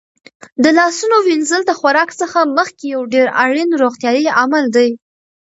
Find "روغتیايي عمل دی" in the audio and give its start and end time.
3.81-4.89